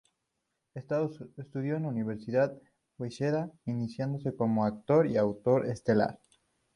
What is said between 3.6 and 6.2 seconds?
iniciándose como actor y autor teatral.